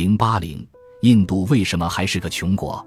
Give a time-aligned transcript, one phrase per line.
[0.00, 0.64] 零八零，
[1.00, 2.86] 印度为什么还是个穷国？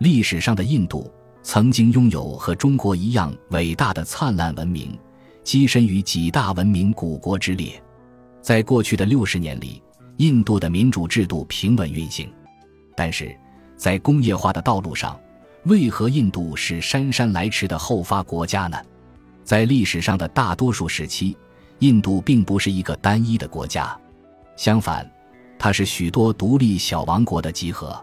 [0.00, 1.10] 历史上的印度
[1.42, 4.94] 曾经拥有和中国一样伟大的灿烂文明，
[5.42, 7.82] 跻身于几大文明古国之列。
[8.42, 9.82] 在过去的六十年里，
[10.18, 12.30] 印度的民主制度平稳运行。
[12.94, 13.34] 但是，
[13.74, 15.18] 在工业化的道路上，
[15.64, 18.76] 为何印度是姗姗来迟的后发国家呢？
[19.42, 21.34] 在历史上的大多数时期，
[21.78, 23.98] 印度并不是一个单一的国家，
[24.54, 25.10] 相反。
[25.62, 27.96] 它是许多独立小王国的集合。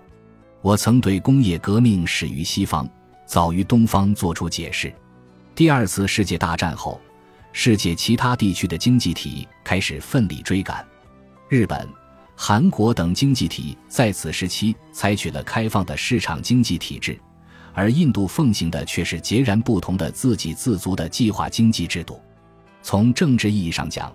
[0.61, 2.89] 我曾对工业革命始于西方，
[3.25, 4.93] 早于东方做出解释。
[5.55, 7.01] 第二次世界大战后，
[7.51, 10.87] 世界其他地区的经济体开始奋力追赶。
[11.49, 11.85] 日本、
[12.33, 17.19] 韩国等经济体在此时期采取了开放的市场经济体制，
[17.73, 22.21] 而印度奉行的却是截然不同的自给自足的计划经济制度。
[22.81, 24.09] 从政治意义上讲，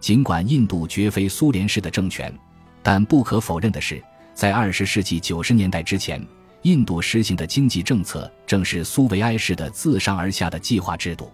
[0.00, 2.36] 尽管印度绝非苏联式的政权。
[2.82, 4.02] 但不可否认的是，
[4.34, 6.24] 在二十世纪九十年代之前，
[6.62, 11.30] 印度实行的经济政策正是苏维埃式的自上而下的计划制度。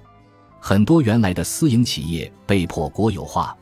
[0.61, 3.57] 很多原来的私营企业被迫国有化，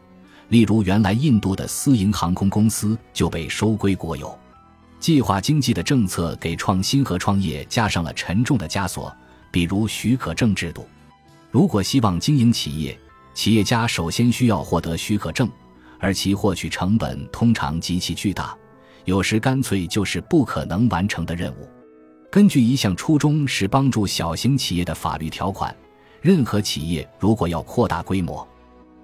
[0.48, 4.39] 例如原来印度的私营航空公司就被收归国有。
[5.01, 9.12] 计划经济的政策给创新和创业加上了沉重的枷锁，
[9.51, 10.87] 比如许可证制度。
[11.51, 12.97] 如果希望经营企业，
[13.35, 15.51] 企业家首先需要获得许可证。
[16.03, 18.58] 而其获取成本通常极其巨大，
[19.05, 21.69] 有时干脆就是不可能完成的任务。
[22.28, 25.75] 根据一项初衷是帮助小型企业的法律条款，
[26.20, 28.47] 任何企业如果要扩大规模，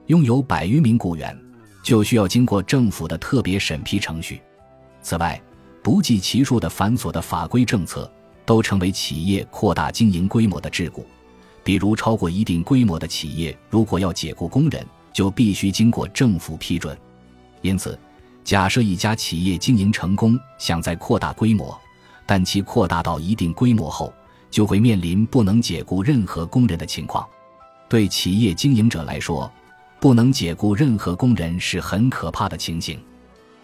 [0.07, 1.39] 拥有百余名雇员，
[1.85, 4.43] 就需要经过政府的特别审批程序。
[5.01, 5.41] 此外，
[5.85, 8.13] 不计其数的繁琐的法规政策
[8.45, 11.05] 都成为企业扩大经营规模的桎梏。
[11.63, 16.97] 比如，超过一定规模的企业，如果要解雇工人，就必须经过政府批准，
[17.63, 17.99] 因此，
[18.45, 21.79] 假设一家企业经营成功，想再扩大规模，
[22.27, 24.13] 但其扩大到一定规模后，
[24.51, 27.27] 就会面临不能解雇任何工人的情况。
[27.89, 29.51] 对企业经营者来说，
[29.99, 33.01] 不能解雇任何工人是很可怕的情形。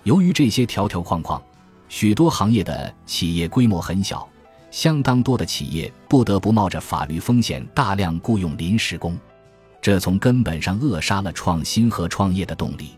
[0.02, 1.40] 由于这些条条框框，
[1.88, 4.28] 许多行业的企业规模很小，
[4.70, 9.16] 相当多的企业不得不冒着法律风险，大量雇佣临时工。
[9.84, 12.92] 这从根本上扼杀了创新和创业的动力，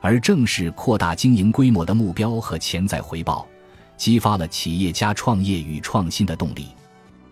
[0.00, 3.46] 而正是扩大经营规模的目标和潜在回报，
[3.98, 6.68] 激发了企业家创业与创新的动力。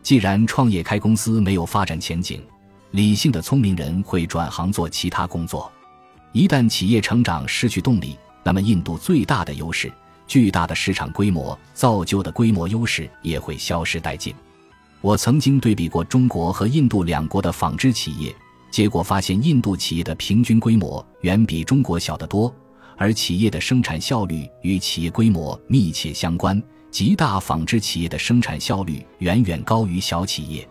[0.02, 2.42] 既然创业开公司没有发展前景，
[2.91, 5.72] 理性的聪明人会转行做其他工作。
[6.32, 9.91] 一旦企业成长失去动力，那么印度最大的优势——
[10.28, 14.34] 巨大的市场规模造就的规模优势也会消失殆尽。
[15.00, 18.31] 我曾经对比过中国和印度两国的纺织企业。
[18.72, 22.53] 结果发现，印度企业的平均规模远比中国小得多，
[22.97, 26.60] 而企业的生产效率与企业规模密切相关。
[26.91, 30.66] 极大纺织企业的生产效率远远高于小企业。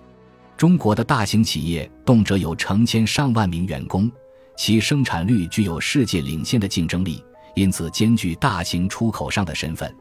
[0.57, 4.11] 中国的大型企业动辄有成千上万名员工，
[4.57, 7.23] 其生产率具有世界领先的竞争力，
[7.55, 9.95] 因此兼具大型出口商的身份。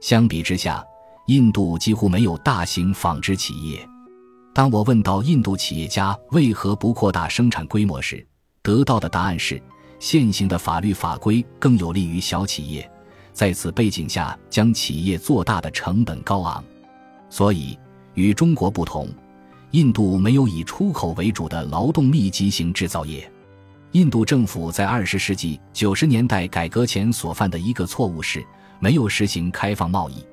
[0.00, 0.84] 相比之下，
[1.28, 3.86] 印度几乎没有大型纺织企业。
[4.54, 8.24] 当我问到印度企业家为何不扩大生产规模时，
[8.62, 9.60] 得到的答案是：
[9.98, 12.88] 现行的法律法规更有利于小企业，
[13.32, 16.62] 在此背景下将企业做大的成本高昂。
[17.28, 17.76] 所以，
[18.14, 19.08] 与中国不同，
[19.72, 23.28] 印度没有以出口为主的劳动密集型制造业。
[23.90, 28.46] 印度政府在二十世纪九十年代改革前所犯的一个错误是，
[28.78, 30.24] 没有实行开放贸易。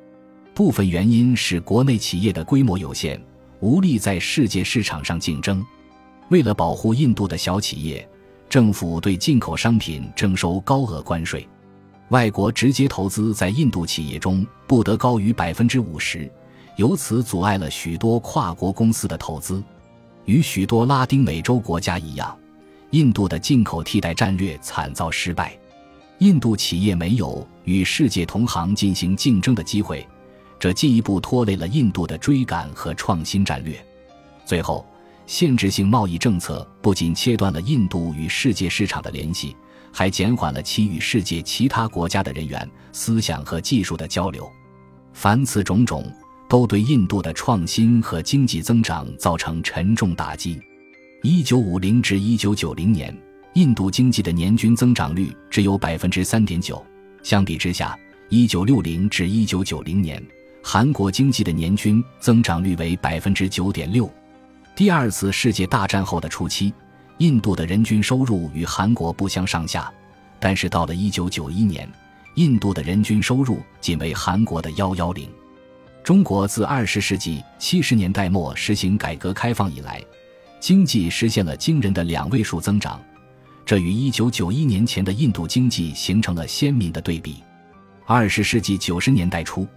[0.54, 3.20] 部分原因是国内企业的规模有限。
[3.62, 5.66] 无力在世界市场上竞争。
[6.30, 8.08] 为了保护印度的小企业，
[8.50, 11.48] 政府对进口商品征收高额关税。
[12.10, 16.30] 外国直接投资在印度企业中不得高于百分之五十，
[16.76, 19.64] 由此阻碍了许多跨国公司的投资。
[20.26, 22.38] 与许多拉丁美洲国家一样，
[22.90, 25.58] 印度的进口替代战略惨遭失败。
[26.20, 30.06] 印度企业没有与世界同行进行竞争的机会。
[30.62, 33.84] 这进一步拖累了印度的追赶和创新战略。
[34.46, 34.86] 最后，
[35.26, 39.56] 限制性贸易政策不仅切断了印度与世界市场的联系，
[39.92, 44.48] 还减缓了其与世界其他国家的人员、思想和技术的交流。
[45.14, 46.06] 凡此种种，
[46.48, 50.62] 都对印度的创新和经济增长造成沉重打击。
[51.24, 53.12] 一九五零至一九九零年，
[53.56, 56.86] 印度经济的年均增长率只有百分之三点九。
[57.24, 57.98] 相比之下，
[58.30, 60.24] 一九六零至一九九零年。
[60.64, 64.10] 韩国经济的年均增长率为百分之九点六。
[64.76, 66.74] 第二次世界大战后的初期，
[67.18, 69.92] 印度的人均收入与韩国不相上下。
[70.40, 71.90] 但是到了一九九一年，
[72.36, 75.30] 印度的人均收入仅为韩国的幺幺零。
[76.04, 80.02] 中国自二十世纪七十年代末实行改革开放以来，
[80.60, 83.00] 经济实现了惊人的两位数增长，
[83.66, 87.44] 这与一九九一年前的印度经济形成了鲜明的对比。
[88.08, 89.68] 二十世纪九十年代初，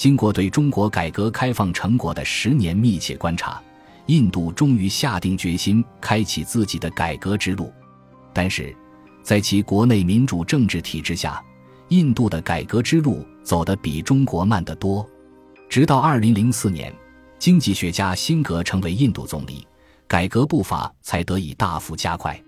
[0.00, 3.62] 经过对中国改革开放成果的十年密切观察，
[4.06, 7.70] 印度终于下定决心开启自己的改革之路。
[8.32, 8.74] 但是，
[9.22, 11.44] 在其国内民主政治体制下，
[11.88, 15.06] 印度的改革之路走得比中国慢得多。
[15.68, 16.90] 直到二零零四年，
[17.38, 19.66] 经济学家辛格成为印度总理，
[20.08, 22.42] 改革步伐才得以大幅加快。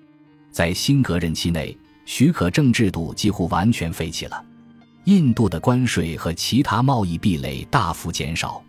[0.50, 1.76] 在辛格任期内，
[2.06, 4.42] 许可证制度几乎完全废弃了。
[5.04, 8.62] 印度的关税和其他贸易壁垒大幅减少，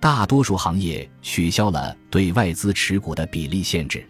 [0.00, 4.04] 大多数行业取消了对外资持股的比例限制。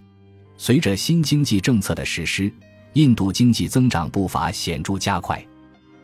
[0.56, 2.50] 随着新经济政策的实施，
[2.94, 5.44] 印度经济增长步伐显著加快。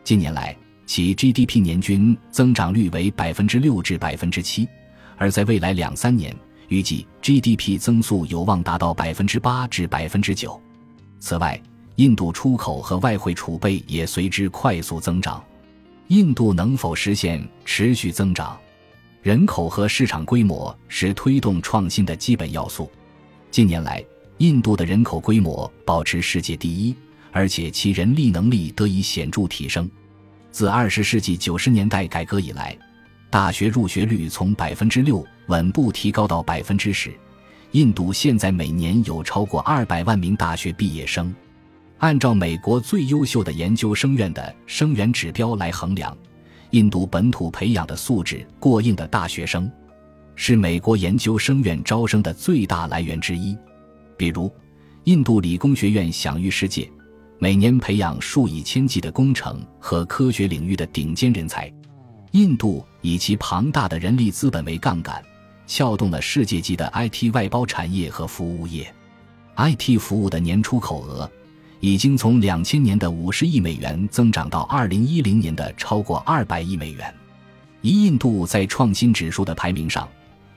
[0.03, 4.69] 近年来，其 GDP 年均增长率为百分之六至百分之七，
[5.17, 6.35] 而在未来两三年，
[6.67, 10.61] 预计 GDP 增速有望达到百分之八至百分之九。
[11.19, 11.59] 此外，
[11.95, 15.43] 印度出口和外汇储备也随之快速增长。
[16.09, 18.55] 印度能否实现持续增长？
[19.23, 22.91] 人口和市场规模是推动创新的基本要素。
[23.49, 24.05] 近年来，
[24.37, 26.95] 印度的人口规模保持世界第一，
[27.31, 29.89] 而且其人力能力得以显著提升。
[30.51, 32.77] 自二十世纪九十年代改革以来，
[33.31, 37.11] 大学入学率从百分之六稳步提高到百分之十。
[37.71, 41.33] 印度现在每年有超过二百万名大学毕业生。
[42.05, 46.15] 按照美国最优秀的研究生院的生源指标来衡量，
[46.69, 49.67] 印度本土培养的素质过硬的大学生，
[50.35, 53.57] 是美国研究生院招生的最大来源之一。
[54.15, 54.53] 比如，
[55.05, 56.87] 印度理工学院享誉世界，
[57.39, 61.73] 每年培养数以千计的工程和科学领域的顶尖人才。
[62.33, 65.25] 印度以其庞大的人力资本为杠杆，
[65.65, 68.93] 撬动了世界级的 IT 外包产业和服务业。
[69.55, 71.27] IT 服务的年出口额。
[71.79, 77.13] 已经从两千年的五十亿美元增长到二零一零年的超过二百亿美元。
[77.81, 80.07] 一印度在创新指数的排名上，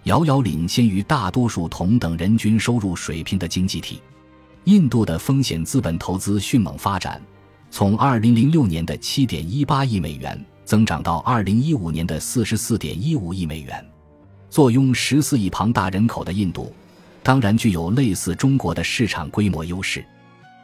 [0.04, 4.00] 遥遥领先于大多数同等人均收入水平的经济体。
[4.64, 7.20] 印度的风险资本投资迅猛发展，
[7.70, 13.84] 从二零零六年的七点一八亿美元增长到二零一五年的四十四点一五亿美元。
[14.50, 16.72] 坐拥十四亿庞大人口的印度，
[17.22, 20.02] 当然具有类似中国的市场规模优势。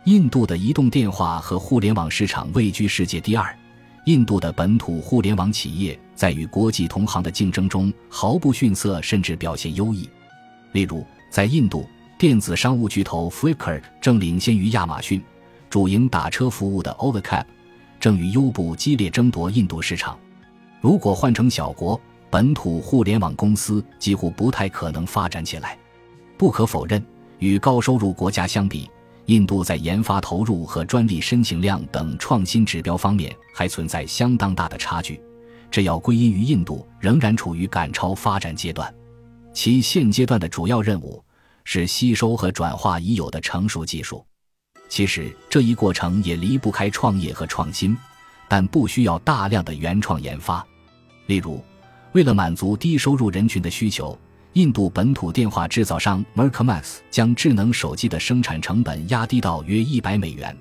[0.05, 3.59] 印度的移动电话和互联网市场位居世界第二。
[4.05, 10.06] 印度的本土互联网企业在与国际同行的竞争中毫不逊色，甚至表现优异。
[10.73, 15.19] 例如，在印度，电子商务巨头 Flipkart 正领先于亚马逊；
[15.71, 17.47] 主营打车服务的 Overcab
[17.99, 20.19] 正与优步激烈争夺印度市场。
[20.83, 21.99] 如果换成小国，
[22.29, 25.79] 本土互联网公司几乎不太可能发展起来。
[26.37, 27.03] 不可否认，
[27.39, 28.91] 与高收入国家相比，
[29.26, 35.21] 印度在研发投入和专利申请量等创新指标方面还存在相当大的差距，
[35.71, 38.93] 这要归因于印度仍然处于赶超发展阶段。
[39.55, 41.25] 其现阶段的主要任务
[41.65, 44.25] 是吸收和转化已有的成熟技术。
[44.88, 47.97] 其实这一过程也离不开创业和创新，
[48.47, 50.65] 但不需要大量的原创研发。
[51.27, 51.65] 例如，
[52.12, 54.19] 为了满足低收入人群的需求。
[54.55, 60.56] 印度本土电话制造商 Mercomax 将智能手机的生产成本压低到约一百美元，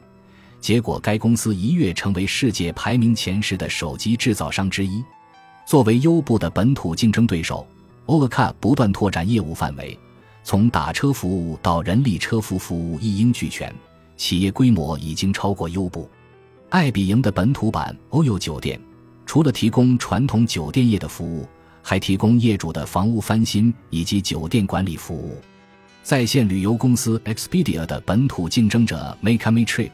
[0.59, 5.03] 结果该公司一跃成为世界排名前十的手机制造商之一。
[5.63, 7.67] 作为优步的本土竞争对手
[8.07, 9.95] ，Ola 不断拓展业务范围，
[10.43, 13.71] 从打车服务到人力车服服务一应俱全，
[14.17, 16.09] 企业规模已经超过优步。
[16.69, 18.81] 爱彼迎的本土版 Oyo 酒店，
[19.27, 21.47] 除了提供传统酒店业的服务。
[21.83, 25.39] 还提供业主的房屋翻新以及酒店管理服务。
[26.01, 29.91] 在线旅游公司 Expedia 的本土竞争者 MakeMeTrip，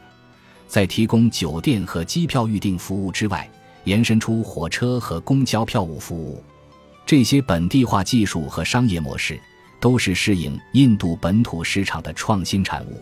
[0.67, 3.49] 在提供酒店和机票预订服务之外，
[3.83, 6.43] 延伸出火车和公交票务服务。
[7.05, 9.39] 这些本地化技术和商业模式
[9.79, 13.01] 都是适应印度本土市场的创新产物。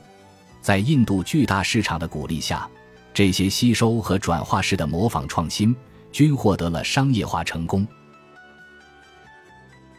[0.61, 2.69] 在印度巨大市场的鼓励下，
[3.13, 5.75] 这些吸收和转化式的模仿创新
[6.11, 7.87] 均获得了商业化成功。